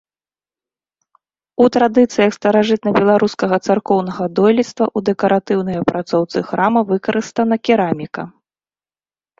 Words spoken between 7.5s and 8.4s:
кераміка.